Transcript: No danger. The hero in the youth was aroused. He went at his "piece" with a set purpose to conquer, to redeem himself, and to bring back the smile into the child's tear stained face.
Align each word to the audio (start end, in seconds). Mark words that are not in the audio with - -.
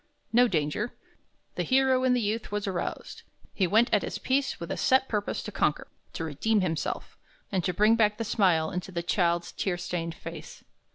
No 0.33 0.47
danger. 0.47 0.93
The 1.53 1.61
hero 1.61 2.03
in 2.03 2.13
the 2.15 2.21
youth 2.21 2.51
was 2.51 2.65
aroused. 2.65 3.21
He 3.53 3.67
went 3.67 3.87
at 3.93 4.01
his 4.01 4.17
"piece" 4.17 4.59
with 4.59 4.71
a 4.71 4.75
set 4.77 5.07
purpose 5.07 5.43
to 5.43 5.51
conquer, 5.51 5.87
to 6.13 6.23
redeem 6.23 6.61
himself, 6.61 7.19
and 7.51 7.63
to 7.63 7.71
bring 7.71 7.95
back 7.95 8.17
the 8.17 8.23
smile 8.23 8.71
into 8.71 8.91
the 8.91 9.03
child's 9.03 9.51
tear 9.51 9.77
stained 9.77 10.15
face. 10.15 10.63